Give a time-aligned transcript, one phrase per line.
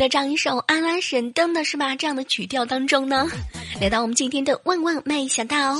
[0.00, 1.94] 欢迎随着这样一首阿拉神灯的是吧？
[1.94, 3.28] 这样的曲调当中呢，
[3.82, 5.76] 来到我们今天的万万没想到，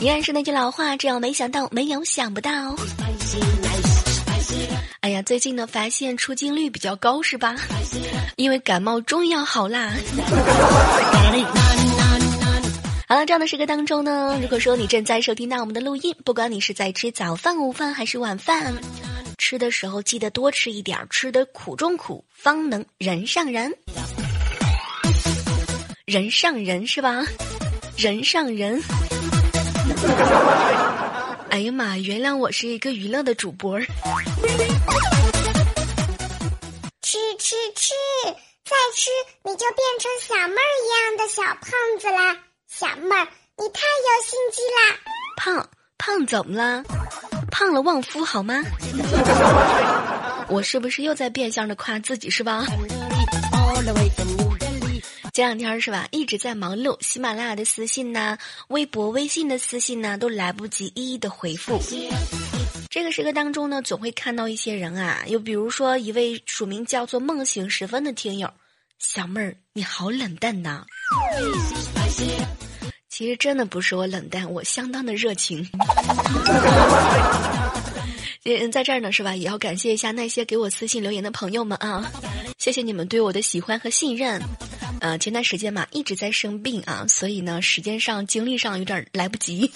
[0.00, 2.50] 依然是那句老话，只要没想到，没有想不到。
[5.00, 7.54] 哎呀，最近呢发现出镜率比较高是吧？
[8.36, 9.92] 因为感冒终于要好啦。
[13.06, 18.72] 好了，这样的时刻当中呢，如果说你正在收听到我们的录音，不管你是在吃早饭、午饭还是晚饭。
[19.52, 23.76] 吃的时候记得多吃一点吃的苦中苦，方能人上人。
[26.06, 27.22] 人上人是吧？
[27.98, 28.82] 人上人。
[31.50, 31.98] 哎呀妈！
[31.98, 33.78] 原谅我是一个娱乐的主播。
[33.78, 33.86] 吃
[37.38, 37.92] 吃吃，
[38.64, 39.10] 再吃
[39.44, 42.38] 你就变成小妹儿一样的小胖子啦！
[42.66, 44.96] 小妹儿，你太有心机啦！
[45.36, 46.82] 胖胖怎么了？
[47.52, 48.60] 胖了旺夫好吗？
[50.48, 52.64] 我是不是又在变相的夸自己是吧？
[55.32, 61.78] 这两天是吧，一直在忙碌，喜马拉雅的私信呐，微博、微信的私信呐，都来不及一一的回复。
[62.90, 68.50] 这个时刻当中呢，总会看到一些人啊，又比如说一位署名叫做“梦醒时分”的听友，
[68.98, 70.84] 小妹儿你好冷淡呐。
[73.12, 75.68] 其实真的不是我冷淡，我相当的热情。
[78.44, 79.36] 嗯，在这儿呢是吧？
[79.36, 82.10] 也要感谢一下那些给我私信留言的朋友们啊，
[82.56, 84.40] 谢谢你们对我的喜欢和信任。
[85.02, 89.70] 呃，前段时间嘛一直在生病啊，所以呢时间上、精力上有点来不及。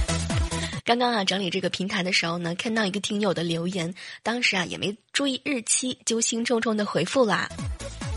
[0.84, 7.48] 刚刚啊整理这个平台的时候呢，看到一个听友的留言，当时啊也没注意日期，就兴冲冲的回复啦。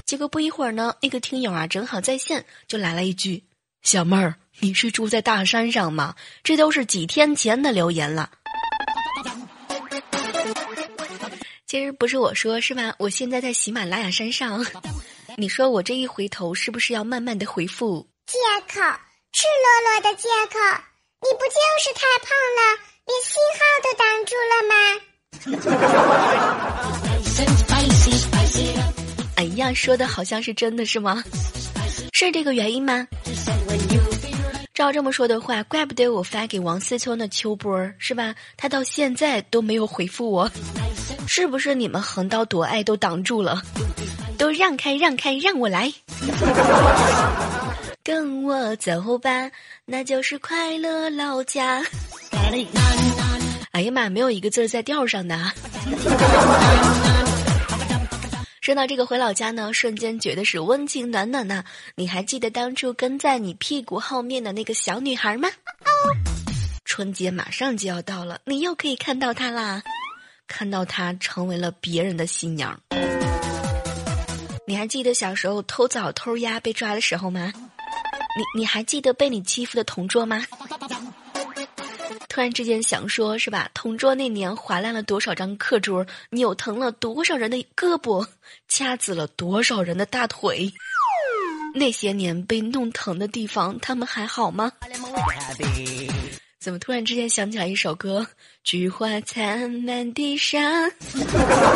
[0.05, 3.41] 结果不一会儿呢，那个听友啊正好在线，就来了一句。
[3.83, 6.15] 小妹儿，你是住在大山上吗？
[6.43, 8.31] 这都是几天前的留言了。
[11.67, 12.95] 其实不是我说，是吧？
[12.97, 14.65] 我现在在喜马拉雅山上。
[15.35, 18.07] 你说我这一回头，是不是要慢慢的回复？
[18.25, 18.79] 借口，
[19.33, 20.59] 赤裸裸的借口！
[21.21, 22.61] 你不就是太胖了，
[23.05, 24.75] 连信号都挡住了吗？
[29.35, 31.21] 哎呀，说的好像是真的，是吗？
[32.25, 33.07] 是这个原因吗？
[34.73, 38.33] 照这么说的话，怪不得我发给王思聪的秋波是吧？
[38.57, 40.49] 他到现在都没有回复我，
[41.27, 43.61] 是不是你们横刀夺爱都挡住了？
[44.37, 45.93] 都让开让开，让我来，
[48.03, 49.51] 跟我走吧，
[49.85, 51.83] 那就是快乐老家。
[53.71, 55.37] 哎呀妈，没有一个字在调上的。
[58.63, 61.65] 说到这个回老家呢，瞬间觉得是温情暖暖呐。
[61.95, 65.49] 你还记得当初跟在你屁股后面的那个小女孩吗？
[66.85, 69.83] 春节马上就要到了，你又可以看到她啦，
[70.47, 72.79] 看到她成为了别人的新娘。
[74.65, 77.51] 你还记得小时候偷枣偷鸭被抓的时候吗？
[78.37, 80.41] 你你还记得被你欺负的同桌吗？
[82.33, 83.69] 突然之间想说，是吧？
[83.75, 88.25] 同桌那年划烂了多少张课桌，扭疼了多少人的胳膊，
[88.67, 90.73] 掐紫了多少人的大腿。
[91.75, 94.71] 那些年被弄疼的地方，他们还好吗？
[96.59, 98.25] 怎么突然之间想起来一首歌？
[98.63, 100.91] 菊花残满地伤。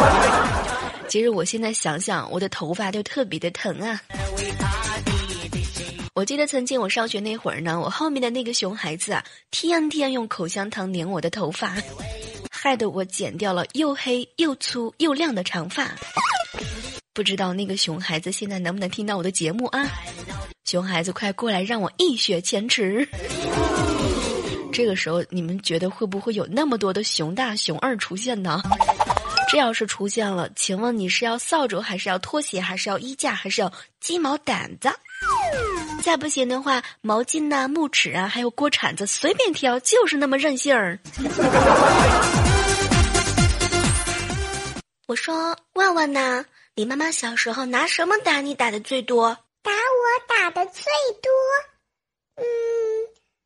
[1.07, 4.01] 其实我现在想想，我的头发就特别的疼啊。
[6.17, 11.75] 我记得曾经我上学那会儿呢，我后面的那个熊孩子啊，天天用口香糖粘我的头发，
[12.49, 15.91] 害得我剪掉了又黑又粗又亮的长发。
[17.13, 19.85] 不知道那个熊孩子现在能不能听到我的节目啊？
[20.65, 23.07] 熊孩子，快过来让我一雪前耻！
[24.73, 28.59] 这个时候你们觉得会不会有那么多的熊大熊二出现呢？
[29.51, 34.89] 这要是出现了，请问你是要扫帚，还是要拖鞋，还是要衣架，还是要鸡毛掸子？
[36.03, 40.99] 再不行的话，毛巾呐、木尺啊，还有锅铲子，随便挑，就是那么任性儿。
[45.07, 46.45] 我说，万万呢？
[46.75, 49.37] 你妈妈小时候拿什么打你打的最多？
[49.63, 50.83] 打我打的最
[51.21, 51.31] 多，
[52.35, 52.45] 嗯，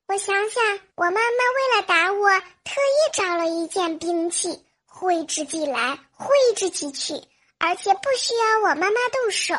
[0.07, 0.63] 我想想，
[0.95, 2.29] 我妈妈为了打我，
[2.63, 7.15] 特意找了一件兵器，挥之即来，挥之即去，
[7.57, 9.55] 而且不需要我妈妈动手。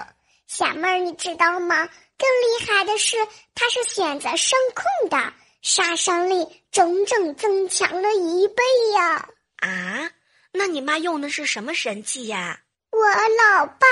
[0.47, 1.89] 小妹儿，你知道吗？
[2.19, 3.17] 更厉害的是，
[3.55, 5.33] 它是选择声控的，
[5.63, 8.63] 杀伤力整整增强了一倍
[8.95, 9.29] 呀！
[9.59, 10.11] 啊，
[10.53, 12.61] 那你妈用的是什么神器呀？
[12.91, 13.87] 我老爸。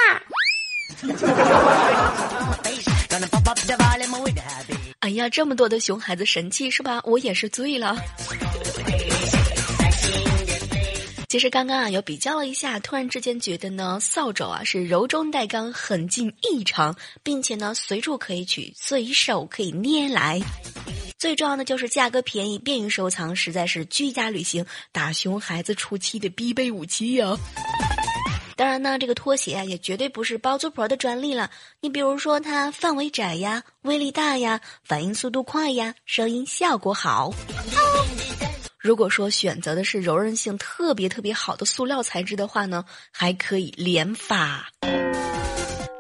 [5.00, 7.00] 哎呀，这么多的熊孩子神器是吧？
[7.04, 7.96] 我也是醉了。
[11.30, 20.40] 其实刚刚啊，有比较了一下，突然之间觉得呢，扫帚啊是柔中带刚，狠劲异常，并且呢随处可以取，随手可以捏来。
[21.18, 27.36] 最重要的就是价格便宜，便于收藏，实在是居家旅行打熊孩子出气的必备武器呀。
[28.56, 31.48] 当然呢，这个拖鞋啊也绝对不是包租婆的专利了。
[31.80, 37.32] 你比如说，它范围窄呀，威力大呀，反应速度快呀，声音效果好。
[38.82, 42.82] 如果说选择的是柔韧性特别特别好的塑料材质的话呢，
[43.12, 44.66] 还可以连发，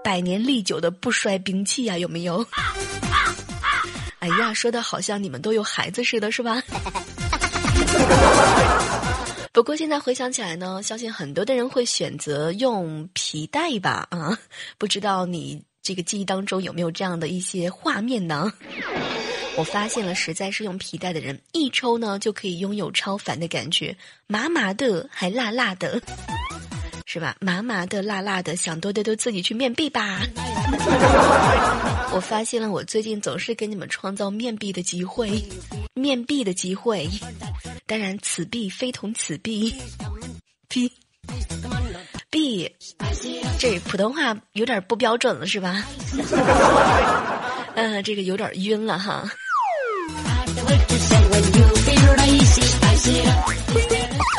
[0.02, 2.42] 百年历久的不衰兵器呀，有没有？
[4.20, 6.58] 哎呀，说的好像你们都有孩子似的，是吧？
[9.52, 14.08] 不过现在回想起来呢，相信很多的人会选择用皮带吧？
[14.10, 14.38] 啊，
[14.78, 18.50] 不知道你这个记忆当中有没有这样的一些画面呢？
[19.60, 23.94] 我发现了，实在是用皮带的人，一抽呢就可以拥有超凡的感觉，
[24.26, 26.00] 麻麻的还辣辣的，
[27.04, 27.36] 是吧？
[27.40, 30.20] 麻麻的辣辣的，想多的都自己去面壁吧。
[32.14, 35.44] 我发现了，我最近总是给你们创造面壁的机会，
[35.92, 37.06] 面壁的机会。
[37.86, 39.74] 当然，此壁非同此壁，
[40.70, 40.90] 壁
[42.30, 42.72] 壁，
[43.58, 45.84] 这普通话有点不标准了，是吧？
[47.76, 49.30] 嗯，这个有点晕了哈。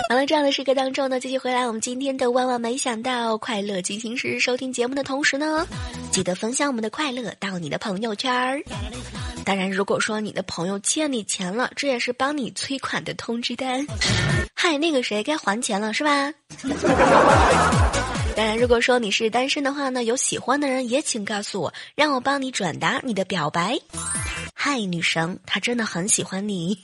[0.10, 4.40] 好了，这样的时刻当中呢，继续回来我们今天的万万没想到快乐进行时。
[4.42, 5.66] 收听节目的同时呢，
[6.12, 8.62] 记得分享我们的快乐到你的朋友圈儿。
[9.46, 13.88] 当然，如果说你的朋友欠你钱了，这也是帮你催款的通知单。
[14.54, 16.34] 嗨，那个谁该还钱了是吧？
[18.36, 23.80] 当然，如果说你是单身的话呢，有喜欢的人也请告诉我，让我帮你转达你的表白。
[24.64, 26.78] 嗨，女神，他真的很喜欢你。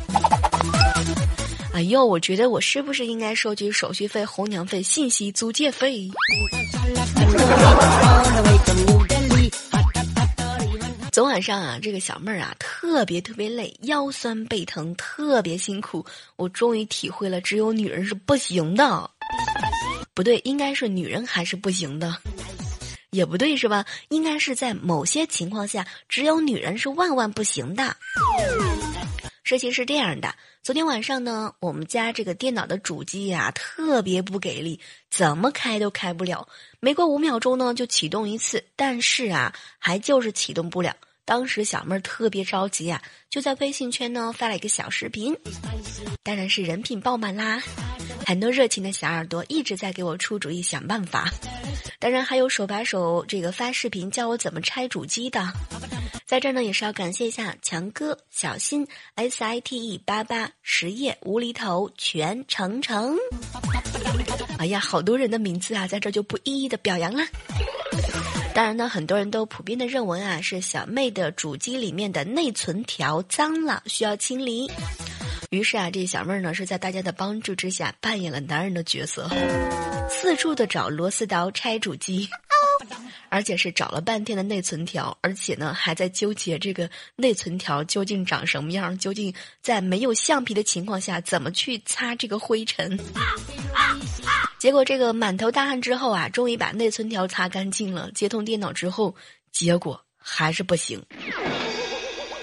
[1.75, 6.09] 哎呦，我觉得我是不是应该收取手续费、红娘费、信息租借费？
[11.13, 16.03] 昨晚上啊，这个小妹儿啊，特别特别累，腰酸背疼，特别辛苦。
[16.35, 19.07] 我终于体会了，只有女人是不行的。
[20.15, 22.17] 不对，应该是女人还是不行的，
[23.17, 23.83] 也不对是吧？
[24.09, 27.97] 应该是在某些情况下，只有女人是万万不行的。
[29.43, 34.79] 事情是这样的，昨天晚上呢，我们家这个电脑的主机呀，特别不给力，
[35.09, 36.47] 怎么开都开不了。
[36.79, 40.95] 没过五秒钟呢，就启动一次，但是啊，还就是启动不了。
[41.25, 43.01] 当时小妹儿特别着急啊，
[43.31, 45.35] 就在微信圈呢发了一个小视频，
[46.21, 47.63] 当然是人品爆满啦，
[48.27, 51.31] 很多热情的小耳朵一直在给我出主意想办法，
[51.97, 55.47] 当然还有手把手这个发视频教我怎么拆主机的，
[56.25, 63.15] 在这儿呢也是要感谢一下强哥、小新、S I T E 八八、实业、无厘头、全程程，
[64.59, 67.23] 哎呀，好多人的名字啊，在这儿就不一一的表扬了。
[68.53, 74.69] 当然呢，很多人都普遍的认为啊，是小妹的主机里面的内存条脏了，需要清理。
[75.49, 79.29] 于是啊，这小妹儿呢是在大家的帮助之下扮演了男人的角色，
[80.09, 82.29] 四处的找螺丝刀拆主机，
[83.29, 92.99] 而且是找了半天的内存条，而且呢还在纠结这个内存条究竟长什么样，究竟在没有橡皮的情况下怎么去擦这个灰尘。
[94.59, 99.15] 结果这个满头大汗之后啊，终于把内存条擦干净了，接通电脑之后，
[99.51, 101.01] 结果还是不行。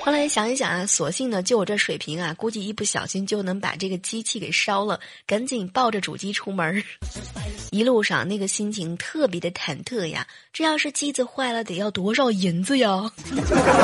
[0.05, 5.01] 后来想一想啊，索性呢，就我这水平啊，估计一不小心就能把这个机器给烧了。
[5.27, 6.85] 赶紧抱着主机出门，
[7.73, 10.27] 一路上那个心情特别的忐忑呀。
[10.53, 13.11] 这要是机子坏了，得要多少银子呀？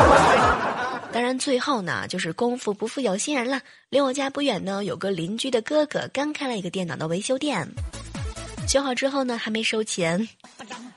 [1.11, 3.63] 当然，最后呢，就是功夫不负有心人了。
[3.89, 7.67] 离我家不远呢，有个邻居的哥哥刚开了一个电脑的维修店，
[8.69, 10.29] 修好之后呢，还没收钱。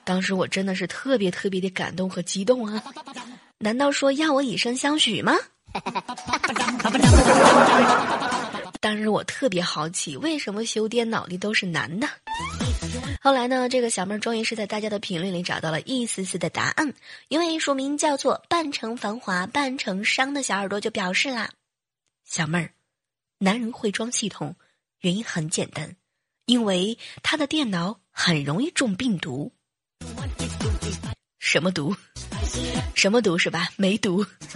[0.03, 2.83] 当时我真的是特别特别的感动和激动啊。
[3.63, 5.33] 难道说要我以身相许吗？
[8.81, 12.09] 当时我特别好奇，为什么修电脑的都是男的？
[13.21, 16.93] 后来呢，这个小妹儿终于是在大家的评论里找到了一丝丝的答案。
[17.29, 21.49] 一位署名叫做“半城繁华半城伤”的小耳朵就表示啦
[22.27, 22.73] ：“小妹儿，
[23.37, 24.57] 男人会装系统，
[24.99, 25.95] 原因很简单，
[26.47, 29.53] 因为他的电脑很容易中病毒。
[31.45, 31.93] 什么毒？
[32.95, 33.67] 什么毒是吧？
[33.75, 34.25] 没毒。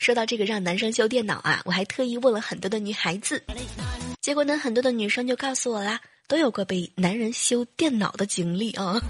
[0.00, 3.42] 说到这个让男生修电脑啊，我还特意问了很多的女孩子，
[4.20, 9.00] 结果呢，很多的女生就告诉我啦，都有过被男人修电脑的经历啊。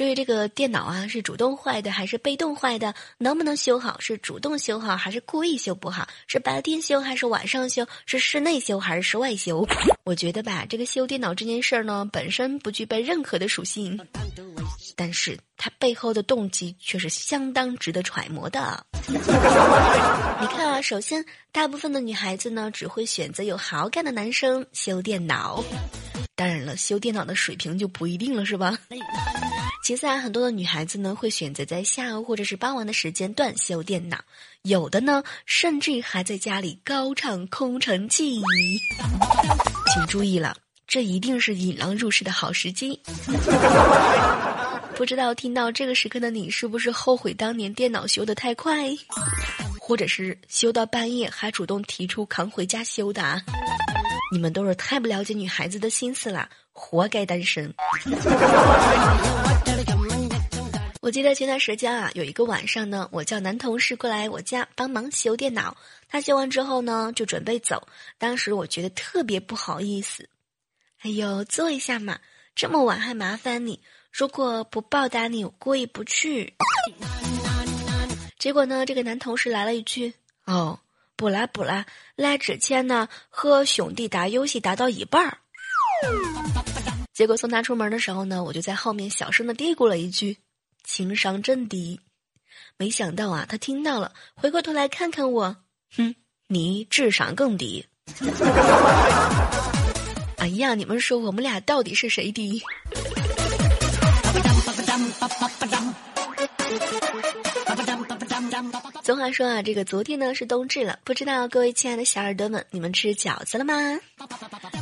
[0.00, 4.00] 至于这个电脑啊，是主动坏的还是被动坏的，能不能修好？
[4.00, 6.08] 是主动修好还是故意修不好？
[6.26, 7.86] 是白天修还是晚上修？
[8.06, 9.68] 是室内修还是室外修？
[10.04, 14.00] 我觉得吧，这个修电脑这件事儿呢，本身不具备任何的属性，
[14.96, 18.82] 但是它背后的动机却是相当值得揣摩的。
[19.06, 25.62] 你看啊，首先，大部分的女孩子呢，只会选择有好感的男生修电脑。
[26.34, 28.78] 当然了，修电脑的水平就不一定了，是吧？
[29.82, 34.18] 其次啊，很多的女孩子呢会选择在下午或者是傍晚的时间段修电脑，
[34.62, 38.40] 有的呢甚至还在家里高唱空城计。
[39.92, 40.54] 请注意了，
[40.86, 43.00] 这一定是引狼入室的好时机。
[44.94, 48.90] 不知道听到这个时刻的你，是不是后悔当年电脑修的太快，
[49.80, 53.42] 或者是修到半夜还主动提出扛回家修的啊？
[54.30, 57.74] 你们都是太不了解女孩子的心思了，活该单身。
[61.00, 65.74] 我记得前段时间啊，有一个晚上呢，我叫男同事过来我家帮忙修电脑。
[66.10, 67.88] 他修完之后呢，就准备走。
[68.18, 70.28] 当时我觉得特别不好意思，
[70.98, 72.18] 哎呦，坐一下嘛，
[72.54, 73.80] 这么晚还麻烦你。
[74.12, 76.52] 如果不报答你，我过意不去。
[78.38, 80.12] 结果呢，这个男同事来了一句
[80.44, 80.80] ：“哦，
[81.16, 85.38] 不啦不啦，来之前呢，和兄弟打游戏打到一半儿。”
[87.14, 90.36] 结果送他出门的时候呢，我就在后面小声的嘀咕了一句。
[90.92, 92.00] 情商真低，
[92.76, 95.56] 没想到啊，他听到了，回过头来看看我，
[95.96, 96.16] 哼，
[96.48, 97.86] 你智商更低。
[100.38, 102.60] 哎呀，你们说我们俩到底是谁低？
[109.04, 113.74] 俗话说啊，这个昨天呢是冬至了，不知道各位亲爱的小耳朵们，你们吃饺子了吗？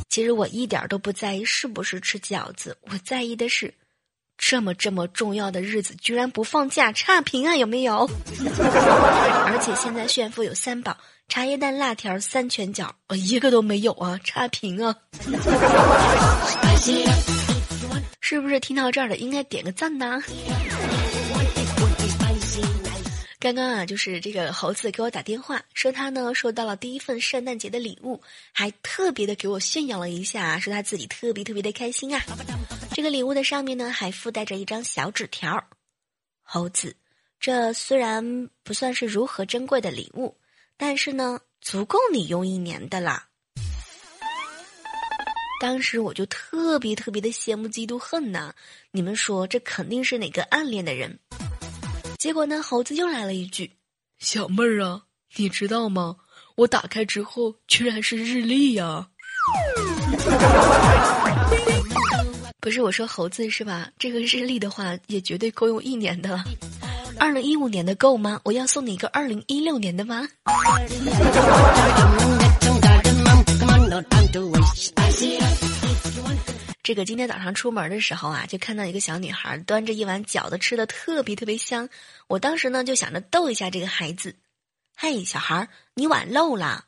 [0.09, 3.75] 其实我一点都不在意是不是吃饺子，我在意的是。
[4.39, 7.57] 这么这么重要的日子，居然不放假，差评啊！
[7.57, 8.09] 有没有？
[8.39, 10.97] 而且现在炫富有三宝：
[11.29, 14.95] 茶叶蛋、辣条、三全饺，我一个都没有啊，差评啊！
[18.21, 20.23] 是不是听到这儿了，应该点个赞呢？
[23.49, 28.21] 刚刚啊，就是这个猴子给我打电话，说他呢收到了第一份圣诞节的礼物，
[28.53, 32.23] 还特别的给我炫耀了一下，说他自己特别特别的开心啊。
[32.93, 35.67] 这个礼物的上面呢还附带着一张小纸条，
[36.43, 36.95] 猴子，
[37.41, 40.37] 这虽然不算是如何珍贵的礼物，
[40.77, 43.29] 但是呢足够你用一年的啦。
[45.59, 48.55] 当时我就特别特别的羡慕嫉妒恨呐，
[48.91, 51.19] 你们说这肯定是哪个暗恋的人？
[52.19, 52.61] 结果呢？
[52.63, 53.71] 猴子又来了一句
[54.19, 55.03] ：“小妹儿啊，
[55.37, 56.17] 你知道吗？
[56.57, 59.07] 我打开之后居然是日历呀！”
[62.61, 63.89] 不是我说猴子是吧？
[63.99, 66.43] 这个日历的话也绝对够用一年的了。
[67.21, 68.41] 二零一五年的够吗？
[68.45, 70.27] 我要送你一个二零一六年的吗？
[76.89, 81.91] 这个今天早上出门的时候啊，就看到一个小女孩端着一碗饺子，吃的特别特别香。
[82.29, 84.37] 我当时呢就想着逗一下这个孩子，
[84.97, 86.87] 嘿，小孩，你碗漏了。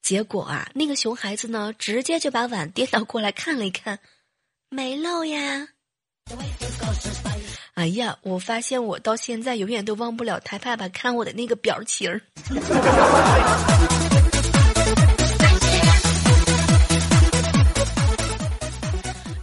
[0.00, 3.98] 结果啊，那个熊孩子呢，直接就把碗颠倒过来看了一看，
[4.70, 5.68] 没漏呀。
[7.74, 12.22] 哎呀，我发现我到现在永远都忘不了他爸爸看我的那个表情儿。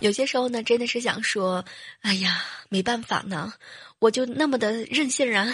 [0.05, 1.65] 有些时候呢，真的是想说，
[2.01, 3.51] 哎呀，没办法呢，
[3.97, 5.51] 我就那么的任性啊。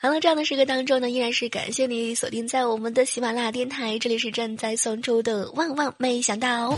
[0.00, 6.74] 好了，这样的时刻当中呢，依然是感谢你锁定在我们的喜马拉雅电台，这里是正在送出的旺旺没想到。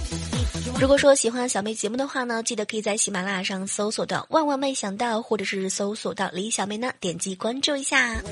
[0.77, 8.23] 如果说喜欢小妹节目的话呢，记得可以在喜马拉雅上搜索到“万万没想到”，或者是搜索到“李小妹”呢，点击关注一下。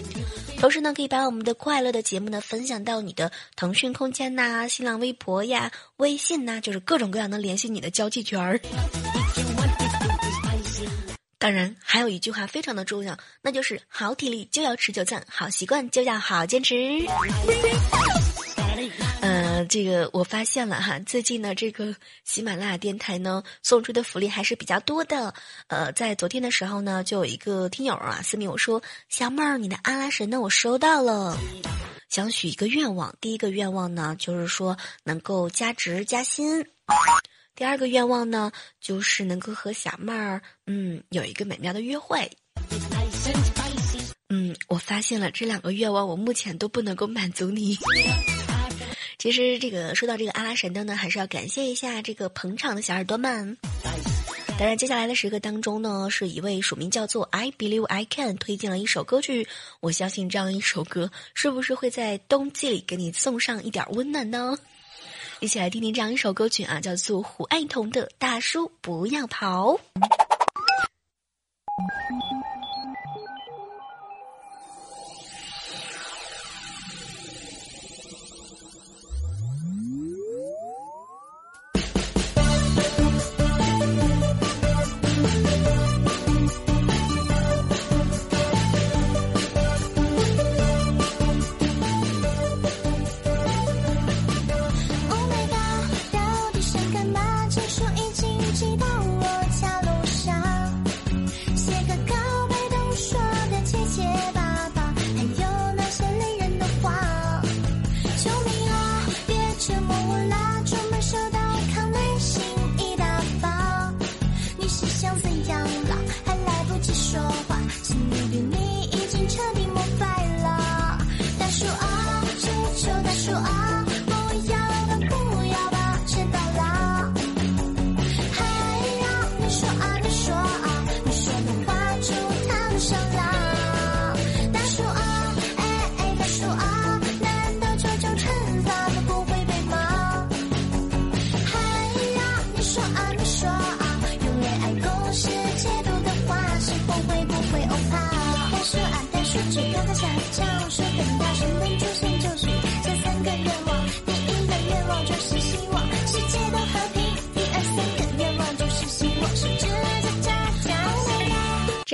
[0.59, 8.61] 同时呢，可以把我们的快乐的节目呢分享到你的腾讯空间呐、新浪微博呀、微信呐，就是各种各样能联系你的交际圈儿。
[11.39, 16.75] 当然，还有一句话非常的重要，那就是好体力就要持久战，好习惯就要好坚持。
[19.21, 25.35] 呃，这个我发现了哈，最近呢，这个喜马拉雅电台呢送出的福利还是比较多的。
[25.69, 31.37] 呃，在昨天的时候呢，就有一个听友啊私密我说：“小妹儿，你的阿拉神呢我收到了，
[32.09, 33.15] 想许一个愿望。
[33.21, 36.67] 第一个愿望呢就是说能够加职加薪，
[37.55, 42.31] 第二个愿望呢就是能够和小妹儿嗯有一个美妙的约会。
[44.29, 47.79] 嗯，我发现了这两个愿望，我目前都不能够满足你。”
[49.27, 53.59] 其实这个说到这个阿拉神灯呢，还是要感谢一下这个捧场的小耳朵们。
[54.57, 59.49] 当然，接下来的时刻当中呢，是一位署名叫做 I Believe I Can 推荐了一首歌曲。
[59.81, 64.57] 我相信这样一首歌，是不是会在冬季里给你送上一点温暖呢？
[65.41, 69.73] 一起来听听这样一首歌曲啊，叫做胡爱彤的《大叔不要跑》。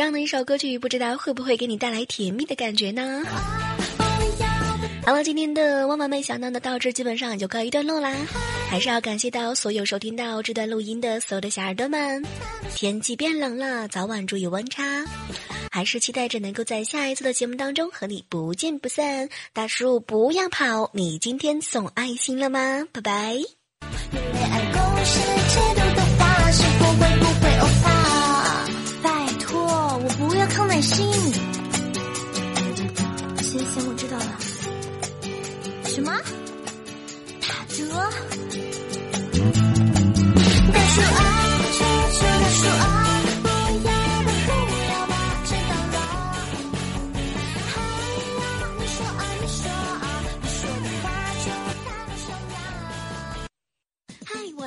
[0.02, 3.22] 这样的一首歌曲，不知道会不会给你带来甜蜜的感觉呢？
[5.06, 8.12] 好了，今天的万万没想到的到这基本上也就告一段落啦。
[8.68, 12.24] 还是要感谢到所有收听到这段录音的所有的小耳朵们。
[12.74, 15.04] 天气变冷了，早晚注意温差。
[15.70, 19.28] 还是期待着能够在下一次的节目当中和你不见不散。
[19.52, 22.88] 大叔不要跑，你今天送爱心了吗？
[22.90, 23.36] 拜拜。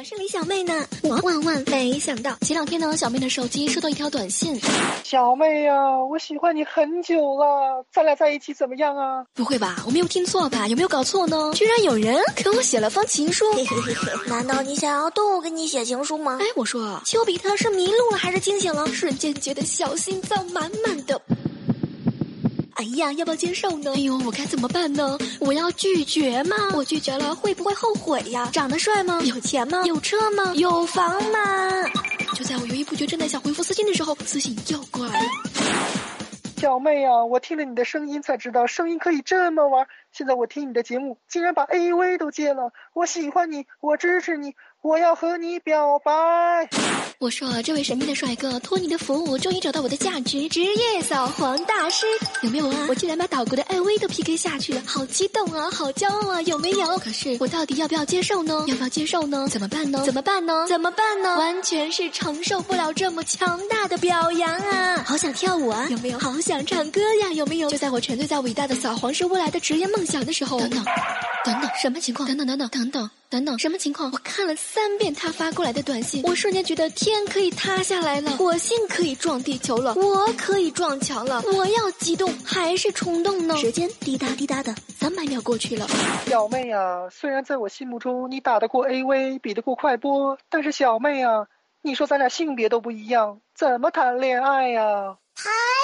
[0.04, 4.60] 是李小妹呢，我万万没想到，前两天呢，小妹的手机收到一条短信。
[5.04, 5.74] 小妹呀，
[6.10, 9.26] 我喜欢你很久了，咱俩在一起怎么样啊？
[9.34, 10.68] 不会吧，我没有听错吧？
[10.68, 11.52] 有没有搞错呢？
[11.56, 13.46] 居然有人给我写了封情书。
[14.28, 16.38] 难道你想要动物给你写情书吗？
[16.42, 18.86] 哎，我说，丘比特是迷路了还是惊醒了？
[18.88, 21.20] 瞬间觉得小心脏满满的。
[22.76, 23.94] 哎呀，要不要接受呢？
[23.96, 25.18] 哎呦，我该怎么办呢？
[25.40, 26.58] 我要拒绝吗？
[26.76, 28.50] 我拒绝了会不会后悔呀？
[28.52, 29.22] 长得帅吗？
[29.24, 29.82] 有钱吗？
[29.86, 30.54] 有车吗？
[30.56, 31.40] 有房吗？
[32.36, 35.28] 就在我犹豫不决、正在想回复私信的时候，私信又过来了。
[36.58, 39.88] 小妹呀，我听了你的声音才知道，声音可以这么玩。
[40.18, 42.72] 现在我听你的节目，竟然把 A V 都戒了。
[42.94, 44.54] 我喜欢你，我支持你。
[44.82, 46.12] 我要和你表白。
[47.18, 52.06] 我说，这位神秘的帅哥，托你的福，我终于找到我的价值，职业扫黄大师，
[52.44, 52.86] 有没有啊？
[52.88, 57.00] 我竟然把岛国的艾薇都 PK 下去了，好激动啊，好骄傲啊，有没有？
[57.00, 58.64] 可是我到底要不要接受呢？
[58.68, 59.48] 要不要接受呢？
[59.50, 60.04] 怎么办呢？
[60.06, 60.68] 怎么办呢？
[60.68, 61.36] 怎么办呢？
[61.36, 65.04] 完全是承受不了这么强大的表扬啊！
[65.04, 66.20] 好想跳舞啊，有没有？
[66.20, 67.72] 好想唱歌呀，有没有？
[67.72, 70.86] 就在我沉醉在伟大的扫黄是未来的职业梦想的时候，等等。
[71.44, 72.28] 等等，什么情况？
[72.28, 74.10] 等等等等等等等等，什么情况？
[74.12, 81.44] 我看了三遍他发过来的短信，我瞬间觉得天可以塌下来了，火星可以撞地球了，我可以撞墙了。
[81.54, 83.56] 我要激动还是冲动呢？
[83.58, 85.88] 时间滴答滴答的，三百秒过去了。
[86.26, 91.46] 小妹啊，虽然在我心目中你打得过 AV，比得过快播，但是小妹啊，
[91.84, 95.18] 你说咱俩性别都不一样，怎么谈恋爱呀？
[95.36, 95.75] 排山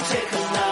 [0.00, 0.67] take a life.